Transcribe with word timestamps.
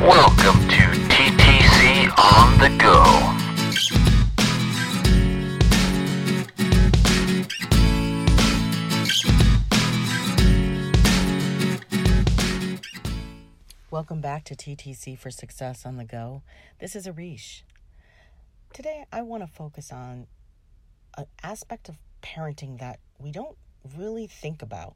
Welcome 0.00 0.68
to 0.68 0.76
TTC 1.08 2.08
on 2.16 2.58
the 2.60 2.68
Go. 2.78 3.02
Welcome 13.90 14.20
back 14.20 14.44
to 14.44 14.54
TTC 14.54 15.18
for 15.18 15.32
Success 15.32 15.84
on 15.84 15.96
the 15.96 16.04
Go. 16.04 16.42
This 16.78 16.94
is 16.94 17.08
Erishe. 17.08 17.62
Today, 18.72 19.04
I 19.12 19.22
want 19.22 19.42
to 19.42 19.48
focus 19.48 19.90
on 19.90 20.28
an 21.16 21.26
aspect 21.42 21.88
of 21.88 21.98
parenting 22.22 22.78
that 22.78 23.00
we 23.18 23.32
don't 23.32 23.56
really 23.96 24.28
think 24.28 24.62
about. 24.62 24.94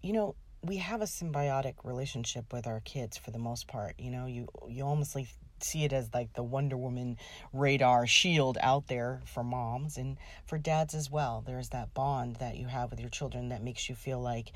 You 0.00 0.14
know, 0.14 0.34
we 0.64 0.78
have 0.78 1.02
a 1.02 1.04
symbiotic 1.04 1.74
relationship 1.84 2.52
with 2.52 2.66
our 2.66 2.80
kids 2.80 3.18
for 3.18 3.30
the 3.30 3.38
most 3.38 3.66
part. 3.66 3.94
You 3.98 4.10
know, 4.10 4.26
you 4.26 4.48
you 4.68 4.84
almost 4.84 5.14
like 5.14 5.28
see 5.60 5.84
it 5.84 5.92
as 5.92 6.08
like 6.14 6.32
the 6.32 6.42
Wonder 6.42 6.76
Woman 6.76 7.18
radar 7.52 8.06
shield 8.06 8.56
out 8.60 8.86
there 8.86 9.20
for 9.26 9.44
moms 9.44 9.98
and 9.98 10.16
for 10.46 10.58
dads 10.58 10.94
as 10.94 11.10
well. 11.10 11.42
There's 11.46 11.68
that 11.70 11.92
bond 11.92 12.36
that 12.36 12.56
you 12.56 12.66
have 12.66 12.90
with 12.90 13.00
your 13.00 13.10
children 13.10 13.50
that 13.50 13.62
makes 13.62 13.88
you 13.88 13.94
feel 13.94 14.20
like 14.20 14.52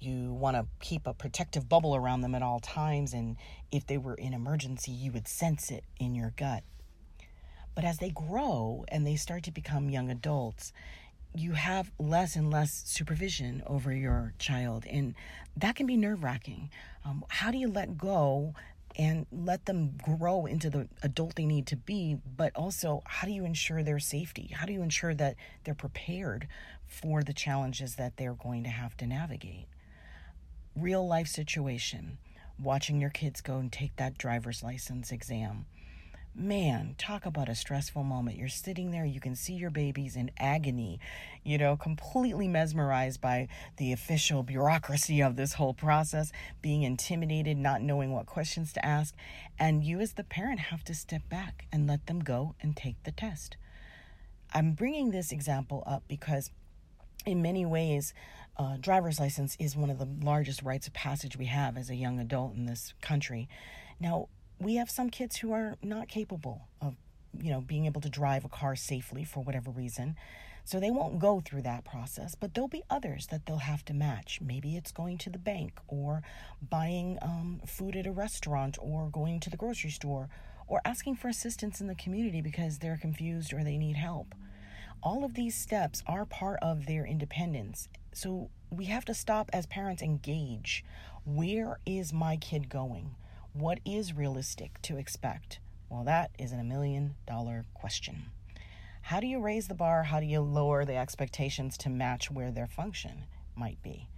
you 0.00 0.32
want 0.32 0.56
to 0.56 0.66
keep 0.80 1.06
a 1.06 1.14
protective 1.14 1.68
bubble 1.68 1.94
around 1.94 2.22
them 2.22 2.34
at 2.34 2.42
all 2.42 2.58
times 2.58 3.12
and 3.12 3.36
if 3.70 3.86
they 3.86 3.98
were 3.98 4.14
in 4.14 4.34
emergency, 4.34 4.90
you 4.90 5.12
would 5.12 5.28
sense 5.28 5.70
it 5.70 5.84
in 6.00 6.14
your 6.14 6.32
gut. 6.36 6.64
But 7.74 7.84
as 7.84 7.98
they 7.98 8.10
grow 8.10 8.84
and 8.88 9.06
they 9.06 9.16
start 9.16 9.44
to 9.44 9.50
become 9.50 9.88
young 9.88 10.10
adults, 10.10 10.72
you 11.34 11.52
have 11.52 11.90
less 11.98 12.36
and 12.36 12.50
less 12.50 12.82
supervision 12.86 13.62
over 13.66 13.92
your 13.92 14.34
child, 14.38 14.84
and 14.86 15.14
that 15.56 15.76
can 15.76 15.86
be 15.86 15.96
nerve 15.96 16.22
wracking. 16.22 16.70
Um, 17.04 17.24
how 17.28 17.50
do 17.50 17.58
you 17.58 17.68
let 17.68 17.96
go 17.96 18.54
and 18.96 19.26
let 19.32 19.64
them 19.64 19.96
grow 20.02 20.44
into 20.44 20.68
the 20.68 20.88
adult 21.02 21.36
they 21.36 21.46
need 21.46 21.66
to 21.68 21.76
be, 21.76 22.18
but 22.36 22.54
also 22.54 23.02
how 23.06 23.26
do 23.26 23.32
you 23.32 23.44
ensure 23.44 23.82
their 23.82 23.98
safety? 23.98 24.50
How 24.54 24.66
do 24.66 24.72
you 24.72 24.82
ensure 24.82 25.14
that 25.14 25.36
they're 25.64 25.74
prepared 25.74 26.46
for 26.86 27.22
the 27.22 27.32
challenges 27.32 27.96
that 27.96 28.16
they're 28.16 28.34
going 28.34 28.64
to 28.64 28.70
have 28.70 28.96
to 28.98 29.06
navigate? 29.06 29.66
Real 30.76 31.06
life 31.06 31.28
situation 31.28 32.18
watching 32.58 33.00
your 33.00 33.10
kids 33.10 33.40
go 33.40 33.56
and 33.56 33.72
take 33.72 33.96
that 33.96 34.18
driver's 34.18 34.62
license 34.62 35.10
exam 35.10 35.66
man, 36.34 36.94
talk 36.96 37.26
about 37.26 37.48
a 37.48 37.54
stressful 37.54 38.02
moment. 38.02 38.38
You're 38.38 38.48
sitting 38.48 38.90
there, 38.90 39.04
you 39.04 39.20
can 39.20 39.36
see 39.36 39.52
your 39.52 39.70
babies 39.70 40.16
in 40.16 40.30
agony, 40.38 40.98
you 41.44 41.58
know, 41.58 41.76
completely 41.76 42.48
mesmerized 42.48 43.20
by 43.20 43.48
the 43.76 43.92
official 43.92 44.42
bureaucracy 44.42 45.22
of 45.22 45.36
this 45.36 45.54
whole 45.54 45.74
process, 45.74 46.32
being 46.62 46.82
intimidated, 46.82 47.58
not 47.58 47.82
knowing 47.82 48.12
what 48.12 48.26
questions 48.26 48.72
to 48.72 48.84
ask. 48.84 49.14
And 49.58 49.84
you, 49.84 50.00
as 50.00 50.14
the 50.14 50.24
parent, 50.24 50.60
have 50.60 50.84
to 50.84 50.94
step 50.94 51.28
back 51.28 51.66
and 51.70 51.86
let 51.86 52.06
them 52.06 52.20
go 52.20 52.54
and 52.60 52.76
take 52.76 53.02
the 53.02 53.12
test. 53.12 53.56
I'm 54.54 54.72
bringing 54.72 55.10
this 55.10 55.32
example 55.32 55.82
up 55.86 56.02
because, 56.08 56.50
in 57.26 57.42
many 57.42 57.66
ways, 57.66 58.14
uh, 58.56 58.76
driver's 58.78 59.20
license 59.20 59.56
is 59.58 59.76
one 59.76 59.90
of 59.90 59.98
the 59.98 60.08
largest 60.22 60.62
rites 60.62 60.86
of 60.86 60.92
passage 60.92 61.36
we 61.36 61.46
have 61.46 61.76
as 61.76 61.90
a 61.90 61.94
young 61.94 62.18
adult 62.18 62.54
in 62.54 62.66
this 62.66 62.94
country. 63.00 63.48
Now, 64.00 64.28
we 64.58 64.76
have 64.76 64.90
some 64.90 65.10
kids 65.10 65.36
who 65.36 65.52
are 65.52 65.76
not 65.82 66.08
capable 66.08 66.68
of, 66.80 66.94
you 67.38 67.50
know, 67.50 67.60
being 67.60 67.86
able 67.86 68.00
to 68.00 68.08
drive 68.08 68.44
a 68.44 68.48
car 68.48 68.76
safely 68.76 69.24
for 69.24 69.42
whatever 69.42 69.70
reason. 69.70 70.16
So 70.64 70.78
they 70.78 70.92
won't 70.92 71.18
go 71.18 71.40
through 71.40 71.62
that 71.62 71.84
process, 71.84 72.36
but 72.36 72.54
there'll 72.54 72.68
be 72.68 72.84
others 72.88 73.26
that 73.28 73.46
they'll 73.46 73.58
have 73.58 73.84
to 73.86 73.94
match. 73.94 74.40
Maybe 74.40 74.76
it's 74.76 74.92
going 74.92 75.18
to 75.18 75.30
the 75.30 75.38
bank 75.38 75.80
or 75.88 76.22
buying 76.70 77.18
um, 77.20 77.60
food 77.66 77.96
at 77.96 78.06
a 78.06 78.12
restaurant 78.12 78.78
or 78.80 79.08
going 79.10 79.40
to 79.40 79.50
the 79.50 79.56
grocery 79.56 79.90
store 79.90 80.28
or 80.68 80.80
asking 80.84 81.16
for 81.16 81.28
assistance 81.28 81.80
in 81.80 81.88
the 81.88 81.96
community 81.96 82.40
because 82.40 82.78
they're 82.78 82.96
confused 82.96 83.52
or 83.52 83.64
they 83.64 83.76
need 83.76 83.96
help. 83.96 84.34
All 85.02 85.24
of 85.24 85.34
these 85.34 85.56
steps 85.56 86.02
are 86.06 86.24
part 86.24 86.60
of 86.62 86.86
their 86.86 87.04
independence. 87.04 87.88
So 88.12 88.50
we 88.70 88.84
have 88.84 89.04
to 89.06 89.14
stop 89.14 89.50
as 89.52 89.66
parents 89.66 90.02
engage. 90.02 90.84
Where 91.24 91.80
is 91.84 92.12
my 92.12 92.36
kid 92.36 92.68
going? 92.68 93.16
What 93.54 93.80
is 93.84 94.14
realistic 94.14 94.80
to 94.82 94.96
expect? 94.96 95.60
Well, 95.90 96.04
that 96.04 96.30
is 96.38 96.52
a 96.52 96.64
million 96.64 97.16
dollar 97.26 97.66
question. 97.74 98.30
How 99.02 99.20
do 99.20 99.26
you 99.26 99.40
raise 99.40 99.68
the 99.68 99.74
bar? 99.74 100.04
How 100.04 100.20
do 100.20 100.26
you 100.26 100.40
lower 100.40 100.86
the 100.86 100.96
expectations 100.96 101.76
to 101.78 101.90
match 101.90 102.30
where 102.30 102.50
their 102.50 102.66
function 102.66 103.26
might 103.54 103.82
be? 103.82 104.08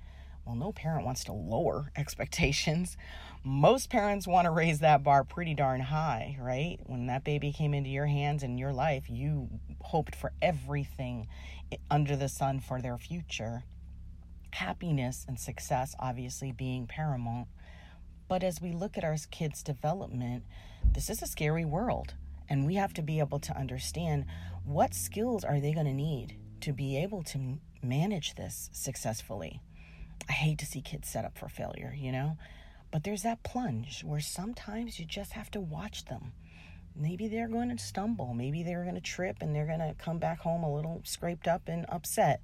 Well, 0.44 0.54
no 0.54 0.70
parent 0.70 1.04
wants 1.04 1.24
to 1.24 1.32
lower 1.32 1.90
expectations. 1.96 2.96
Most 3.42 3.90
parents 3.90 4.28
want 4.28 4.44
to 4.44 4.52
raise 4.52 4.78
that 4.78 5.02
bar 5.02 5.24
pretty 5.24 5.54
darn 5.54 5.80
high, 5.80 6.36
right? 6.38 6.78
When 6.84 7.06
that 7.06 7.24
baby 7.24 7.50
came 7.50 7.74
into 7.74 7.90
your 7.90 8.06
hands 8.06 8.44
and 8.44 8.56
your 8.56 8.72
life, 8.72 9.10
you 9.10 9.48
hoped 9.80 10.14
for 10.14 10.32
everything 10.40 11.26
under 11.90 12.14
the 12.14 12.28
sun 12.28 12.60
for 12.60 12.80
their 12.80 12.98
future. 12.98 13.64
Happiness 14.52 15.24
and 15.26 15.40
success, 15.40 15.96
obviously, 15.98 16.52
being 16.52 16.86
paramount. 16.86 17.48
But 18.28 18.42
as 18.42 18.60
we 18.60 18.72
look 18.72 18.96
at 18.96 19.04
our 19.04 19.16
kids' 19.30 19.62
development, 19.62 20.44
this 20.92 21.10
is 21.10 21.22
a 21.22 21.26
scary 21.26 21.64
world. 21.64 22.14
And 22.48 22.66
we 22.66 22.74
have 22.74 22.92
to 22.94 23.02
be 23.02 23.20
able 23.20 23.38
to 23.40 23.56
understand 23.56 24.26
what 24.64 24.94
skills 24.94 25.44
are 25.44 25.60
they 25.60 25.72
going 25.72 25.86
to 25.86 25.92
need 25.92 26.36
to 26.60 26.72
be 26.72 26.96
able 26.98 27.22
to 27.22 27.58
manage 27.82 28.34
this 28.34 28.70
successfully. 28.72 29.60
I 30.28 30.32
hate 30.32 30.58
to 30.58 30.66
see 30.66 30.80
kids 30.80 31.08
set 31.08 31.24
up 31.24 31.36
for 31.36 31.48
failure, 31.48 31.94
you 31.96 32.12
know? 32.12 32.38
But 32.90 33.04
there's 33.04 33.22
that 33.22 33.42
plunge 33.42 34.02
where 34.04 34.20
sometimes 34.20 34.98
you 34.98 35.04
just 35.04 35.32
have 35.32 35.50
to 35.52 35.60
watch 35.60 36.04
them. 36.06 36.32
Maybe 36.96 37.28
they're 37.28 37.48
going 37.48 37.76
to 37.76 37.82
stumble. 37.82 38.34
Maybe 38.34 38.62
they're 38.62 38.84
going 38.84 38.94
to 38.94 39.00
trip 39.00 39.38
and 39.40 39.54
they're 39.54 39.66
going 39.66 39.80
to 39.80 39.94
come 39.98 40.18
back 40.18 40.40
home 40.40 40.62
a 40.62 40.72
little 40.72 41.02
scraped 41.04 41.48
up 41.48 41.62
and 41.66 41.84
upset. 41.88 42.40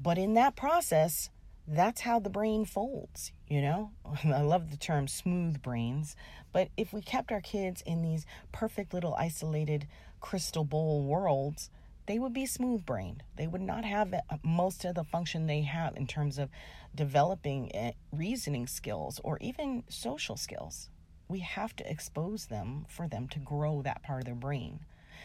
But 0.00 0.18
in 0.18 0.34
that 0.34 0.56
process, 0.56 1.28
that's 1.66 2.02
how 2.02 2.18
the 2.18 2.30
brain 2.30 2.64
folds, 2.64 3.32
you 3.48 3.62
know? 3.62 3.90
I 4.24 4.42
love 4.42 4.70
the 4.70 4.76
term 4.76 5.08
smooth 5.08 5.62
brains, 5.62 6.16
but 6.52 6.68
if 6.76 6.92
we 6.92 7.00
kept 7.00 7.32
our 7.32 7.40
kids 7.40 7.82
in 7.86 8.02
these 8.02 8.26
perfect 8.52 8.92
little 8.92 9.14
isolated 9.14 9.86
crystal 10.20 10.64
bowl 10.64 11.02
worlds, 11.02 11.70
they 12.06 12.18
would 12.18 12.34
be 12.34 12.46
smooth 12.46 12.84
brained. 12.84 13.22
They 13.36 13.46
would 13.46 13.62
not 13.62 13.84
have 13.84 14.12
uh, 14.12 14.20
most 14.42 14.84
of 14.84 14.94
the 14.94 15.04
function 15.04 15.46
they 15.46 15.62
have 15.62 15.96
in 15.96 16.06
terms 16.06 16.38
of 16.38 16.50
developing 16.94 17.72
uh, 17.74 17.92
reasoning 18.12 18.66
skills 18.66 19.20
or 19.24 19.38
even 19.40 19.84
social 19.88 20.36
skills. 20.36 20.90
We 21.28 21.38
have 21.40 21.74
to 21.76 21.90
expose 21.90 22.46
them 22.46 22.84
for 22.88 23.08
them 23.08 23.28
to 23.28 23.38
grow 23.38 23.80
that 23.82 24.02
part 24.02 24.20
of 24.20 24.26
their 24.26 24.34
brain. 24.34 24.80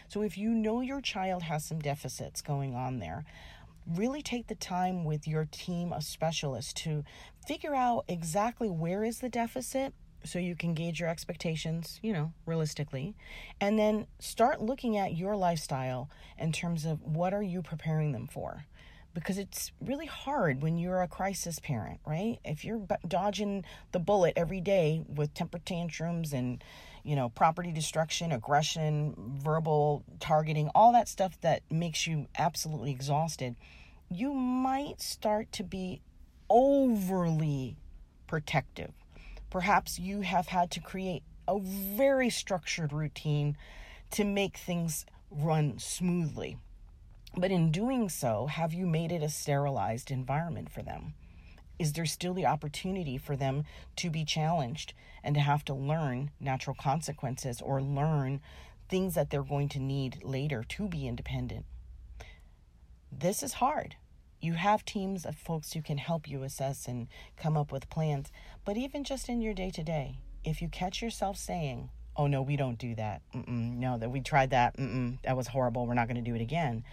So 0.08 0.22
if 0.22 0.38
you 0.38 0.50
know 0.50 0.82
your 0.82 1.02
child 1.02 1.44
has 1.44 1.66
some 1.66 1.80
deficits 1.80 2.42
going 2.42 2.74
on 2.74 3.00
there, 3.00 3.26
really 3.96 4.22
take 4.22 4.48
the 4.48 4.56
time 4.56 5.04
with 5.04 5.28
your 5.28 5.48
team 5.52 5.92
of 5.92 6.04
specialists 6.04 6.74
to 6.74 7.04
figure 7.48 7.76
out 7.76 8.06
exactly 8.08 8.70
where 8.70 9.04
is 9.04 9.20
the 9.20 9.30
deficit 9.30 9.94
so 10.24 10.38
you 10.38 10.56
can 10.56 10.74
gauge 10.74 11.00
your 11.00 11.10
expectations, 11.10 12.00
you 12.04 12.12
know, 12.12 12.34
realistically, 12.46 13.16
and 13.62 13.80
then 13.80 14.06
start 14.20 14.62
looking 14.62 14.98
at 14.98 15.16
your 15.16 15.36
lifestyle 15.36 16.10
in 16.38 16.52
terms 16.52 16.86
of 16.86 17.02
what 17.02 17.34
are 17.34 17.44
you 17.44 17.62
preparing 17.62 18.12
them 18.12 18.28
for? 18.28 18.66
Because 19.14 19.38
it's 19.38 19.72
really 19.82 20.06
hard 20.06 20.62
when 20.62 20.78
you're 20.78 21.02
a 21.02 21.08
crisis 21.08 21.58
parent, 21.60 22.00
right? 22.06 22.38
If 22.44 22.64
you're 22.64 22.86
dodging 23.08 23.66
the 23.92 24.00
bullet 24.00 24.34
every 24.36 24.62
day 24.62 25.02
with 25.08 25.34
temper 25.34 25.60
tantrums 25.60 26.34
and 26.34 26.64
you 27.04 27.16
know, 27.16 27.30
property 27.30 27.72
destruction, 27.72 28.32
aggression, 28.32 29.16
verbal 29.18 30.04
targeting, 30.20 30.70
all 30.76 30.92
that 30.94 31.08
stuff 31.08 31.40
that 31.42 31.64
makes 31.72 32.06
you 32.06 32.28
absolutely 32.38 32.92
exhausted, 32.92 33.56
you 34.12 34.34
might 34.34 35.02
start 35.02 35.52
to 35.52 35.64
be 35.64 36.02
overly 36.50 37.78
protective. 38.26 38.92
Perhaps 39.52 40.00
you 40.00 40.22
have 40.22 40.48
had 40.48 40.72
to 40.72 40.80
create 40.80 41.22
a 41.48 41.60
very 41.60 42.30
structured 42.30 42.92
routine 42.92 43.56
to 44.12 44.24
make 44.24 44.58
things 44.58 45.06
run 45.30 45.78
smoothly. 45.78 46.58
But 47.38 47.52
in 47.52 47.72
doing 47.72 48.10
so, 48.10 48.48
have 48.48 48.74
you 48.74 48.88
made 48.88 49.12
it 49.12 49.22
a 49.22 49.30
sterilized 49.30 50.10
environment 50.10 50.72
for 50.72 50.82
them? 50.82 51.14
Is 51.78 51.94
there 51.94 52.08
still 52.08 52.34
the 52.34 52.48
opportunity 52.48 53.18
for 53.18 53.36
them 53.36 53.64
to 53.98 54.10
be 54.10 54.26
challenged 54.26 54.94
and 55.24 55.36
to 55.36 55.42
have 55.42 55.64
to 55.66 55.74
learn 55.74 56.32
natural 56.40 56.76
consequences 56.76 57.62
or 57.62 57.82
learn 57.82 58.42
things 58.90 59.14
that 59.14 59.30
they're 59.30 59.44
going 59.44 59.70
to 59.70 59.80
need 59.80 60.24
later 60.24 60.64
to 60.64 60.88
be 60.88 61.08
independent? 61.08 61.66
This 63.12 63.44
is 63.44 63.54
hard. 63.54 63.96
You 64.42 64.54
have 64.54 64.86
teams 64.86 65.26
of 65.26 65.36
folks 65.36 65.74
who 65.74 65.82
can 65.82 65.98
help 65.98 66.28
you 66.28 66.44
assess 66.44 66.88
and 66.88 67.08
come 67.36 67.58
up 67.58 67.72
with 67.72 67.90
plans. 67.90 68.32
But 68.64 68.78
even 68.78 69.04
just 69.04 69.28
in 69.28 69.42
your 69.42 69.54
day 69.54 69.70
to 69.72 69.84
day, 69.84 70.20
if 70.44 70.62
you 70.62 70.70
catch 70.70 71.02
yourself 71.02 71.38
saying, 71.38 71.90
oh 72.16 72.28
no, 72.28 72.42
we 72.42 72.56
don't 72.56 72.78
do 72.78 72.96
that. 72.96 73.22
Mm-mm, 73.36 73.78
no, 73.78 73.98
that 73.98 74.12
we 74.12 74.22
tried 74.22 74.52
that. 74.52 74.78
Mm-mm, 74.78 75.22
that 75.24 75.36
was 75.36 75.48
horrible. 75.48 75.86
We're 75.86 75.94
not 75.94 76.08
going 76.08 76.24
to 76.24 76.30
do 76.30 76.36
it 76.36 76.42
again. 76.42 76.84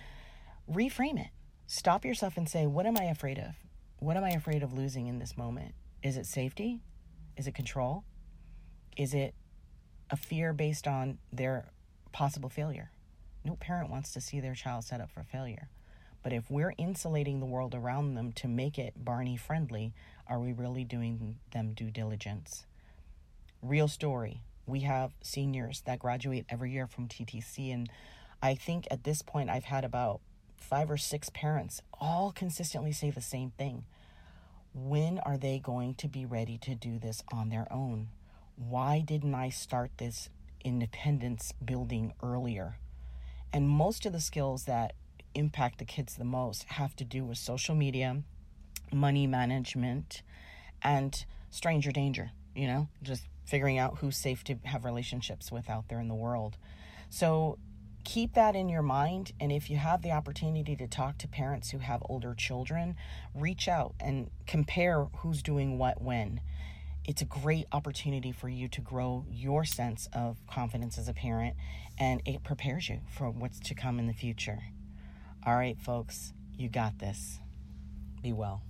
Reframe 0.70 1.20
it. 1.20 1.30
Stop 1.66 2.04
yourself 2.04 2.36
and 2.36 2.48
say, 2.48 2.66
what 2.66 2.86
am 2.86 2.96
I 2.96 3.04
afraid 3.04 3.38
of? 3.38 3.54
What 3.98 4.16
am 4.16 4.24
I 4.24 4.30
afraid 4.30 4.62
of 4.62 4.72
losing 4.72 5.06
in 5.06 5.18
this 5.18 5.36
moment? 5.36 5.74
Is 6.02 6.16
it 6.16 6.26
safety? 6.26 6.80
Is 7.36 7.46
it 7.46 7.54
control? 7.54 8.04
Is 8.96 9.14
it 9.14 9.34
a 10.10 10.16
fear 10.16 10.52
based 10.52 10.86
on 10.86 11.18
their 11.32 11.66
possible 12.12 12.48
failure. 12.48 12.90
No 13.44 13.56
parent 13.56 13.90
wants 13.90 14.12
to 14.12 14.20
see 14.20 14.40
their 14.40 14.54
child 14.54 14.84
set 14.84 15.00
up 15.00 15.10
for 15.10 15.22
failure. 15.22 15.68
But 16.26 16.32
if 16.32 16.50
we're 16.50 16.74
insulating 16.76 17.38
the 17.38 17.46
world 17.46 17.72
around 17.72 18.14
them 18.14 18.32
to 18.32 18.48
make 18.48 18.80
it 18.80 19.04
Barney 19.04 19.36
friendly, 19.36 19.94
are 20.26 20.40
we 20.40 20.52
really 20.52 20.82
doing 20.82 21.36
them 21.52 21.72
due 21.72 21.92
diligence? 21.92 22.66
Real 23.62 23.86
story. 23.86 24.42
We 24.66 24.80
have 24.80 25.12
seniors 25.22 25.82
that 25.82 26.00
graduate 26.00 26.44
every 26.48 26.72
year 26.72 26.88
from 26.88 27.06
TTC, 27.06 27.72
and 27.72 27.88
I 28.42 28.56
think 28.56 28.88
at 28.90 29.04
this 29.04 29.22
point 29.22 29.50
I've 29.50 29.66
had 29.66 29.84
about 29.84 30.20
five 30.56 30.90
or 30.90 30.96
six 30.96 31.30
parents 31.30 31.80
all 32.00 32.32
consistently 32.32 32.90
say 32.90 33.12
the 33.12 33.20
same 33.20 33.52
thing. 33.52 33.84
When 34.74 35.20
are 35.20 35.38
they 35.38 35.60
going 35.60 35.94
to 35.94 36.08
be 36.08 36.26
ready 36.26 36.58
to 36.58 36.74
do 36.74 36.98
this 36.98 37.22
on 37.32 37.50
their 37.50 37.72
own? 37.72 38.08
Why 38.56 38.98
didn't 38.98 39.36
I 39.36 39.50
start 39.50 39.92
this 39.98 40.28
independence 40.64 41.52
building 41.64 42.14
earlier? 42.20 42.78
And 43.52 43.68
most 43.68 44.04
of 44.04 44.12
the 44.12 44.20
skills 44.20 44.64
that 44.64 44.92
impact 45.36 45.78
the 45.78 45.84
kids 45.84 46.16
the 46.16 46.24
most 46.24 46.64
have 46.64 46.96
to 46.96 47.04
do 47.04 47.24
with 47.24 47.38
social 47.38 47.74
media, 47.74 48.22
money 48.92 49.26
management, 49.26 50.22
and 50.82 51.24
stranger 51.50 51.92
danger, 51.92 52.30
you 52.54 52.66
know, 52.66 52.88
just 53.02 53.24
figuring 53.44 53.78
out 53.78 53.98
who's 53.98 54.16
safe 54.16 54.42
to 54.44 54.56
have 54.64 54.84
relationships 54.84 55.52
with 55.52 55.70
out 55.70 55.88
there 55.88 56.00
in 56.00 56.08
the 56.08 56.14
world. 56.14 56.56
So 57.10 57.58
keep 58.04 58.34
that 58.34 58.56
in 58.56 58.68
your 58.68 58.82
mind. 58.82 59.32
And 59.40 59.50
if 59.52 59.70
you 59.70 59.76
have 59.76 60.02
the 60.02 60.12
opportunity 60.12 60.76
to 60.76 60.86
talk 60.86 61.18
to 61.18 61.28
parents 61.28 61.70
who 61.70 61.78
have 61.78 62.02
older 62.08 62.34
children, 62.34 62.96
reach 63.34 63.68
out 63.68 63.94
and 64.00 64.30
compare 64.46 65.06
who's 65.18 65.42
doing 65.42 65.78
what 65.78 66.00
when. 66.00 66.40
It's 67.04 67.22
a 67.22 67.26
great 67.26 67.66
opportunity 67.70 68.32
for 68.32 68.48
you 68.48 68.68
to 68.68 68.80
grow 68.80 69.24
your 69.30 69.64
sense 69.64 70.08
of 70.12 70.38
confidence 70.48 70.98
as 70.98 71.08
a 71.08 71.12
parent, 71.12 71.54
and 71.98 72.20
it 72.26 72.42
prepares 72.42 72.88
you 72.88 73.00
for 73.08 73.30
what's 73.30 73.60
to 73.60 73.74
come 73.74 74.00
in 74.00 74.08
the 74.08 74.12
future. 74.12 74.58
All 75.46 75.54
right, 75.54 75.80
folks, 75.80 76.32
you 76.58 76.68
got 76.68 76.98
this. 76.98 77.38
Be 78.20 78.32
well. 78.32 78.62